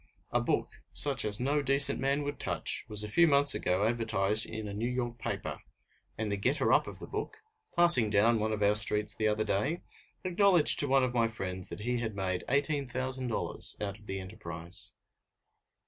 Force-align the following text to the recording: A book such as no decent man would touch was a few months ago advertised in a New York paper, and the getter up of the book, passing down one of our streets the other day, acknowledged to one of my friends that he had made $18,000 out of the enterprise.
A 0.31 0.41
book 0.41 0.81
such 0.91 1.23
as 1.23 1.39
no 1.39 1.61
decent 1.61 1.99
man 1.99 2.23
would 2.23 2.39
touch 2.39 2.85
was 2.87 3.03
a 3.03 3.07
few 3.07 3.27
months 3.27 3.53
ago 3.53 3.85
advertised 3.85 4.47
in 4.47 4.67
a 4.67 4.73
New 4.73 4.89
York 4.89 5.19
paper, 5.19 5.59
and 6.17 6.31
the 6.31 6.37
getter 6.37 6.73
up 6.73 6.87
of 6.87 6.97
the 6.97 7.05
book, 7.05 7.37
passing 7.75 8.09
down 8.09 8.39
one 8.39 8.51
of 8.51 8.63
our 8.63 8.73
streets 8.73 9.15
the 9.15 9.27
other 9.27 9.43
day, 9.45 9.83
acknowledged 10.23 10.79
to 10.79 10.87
one 10.87 11.03
of 11.03 11.13
my 11.13 11.27
friends 11.27 11.69
that 11.69 11.81
he 11.81 11.99
had 11.99 12.15
made 12.15 12.43
$18,000 12.49 13.79
out 13.79 13.99
of 13.99 14.07
the 14.07 14.19
enterprise. 14.19 14.91